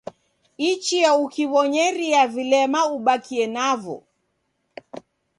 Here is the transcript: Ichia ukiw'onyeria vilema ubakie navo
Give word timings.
Ichia 0.69 1.09
ukiw'onyeria 1.23 2.21
vilema 2.33 2.79
ubakie 2.95 3.45
navo 3.55 3.97